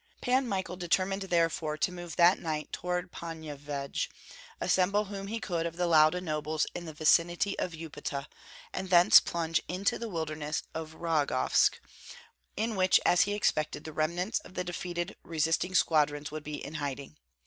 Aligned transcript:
Pan 0.19 0.47
Michael 0.47 0.77
determined 0.77 1.21
therefore 1.21 1.77
to 1.77 1.91
move 1.91 2.15
that 2.15 2.39
night 2.39 2.71
toward 2.71 3.11
Ponyevyej, 3.11 4.07
assemble 4.59 5.05
whom 5.05 5.27
he 5.27 5.39
could 5.39 5.67
of 5.67 5.75
the 5.75 5.85
Lauda 5.85 6.19
nobles 6.19 6.65
in 6.73 6.85
the 6.85 6.91
vicinity 6.93 7.55
of 7.59 7.73
Upita, 7.73 8.25
and 8.73 8.89
thence 8.89 9.19
plunge 9.19 9.61
into 9.67 9.99
the 9.99 10.09
wilderness 10.09 10.63
of 10.73 10.95
Rogovsk, 10.95 11.79
in 12.57 12.75
which, 12.75 12.99
as 13.05 13.21
he 13.25 13.35
expected, 13.35 13.83
the 13.83 13.93
remnants 13.93 14.39
of 14.39 14.55
the 14.55 14.63
defeated 14.63 15.17
resisting 15.21 15.75
squadrons 15.75 16.31
would 16.31 16.43
be 16.43 16.55
in 16.65 16.73
hiding. 16.81 17.17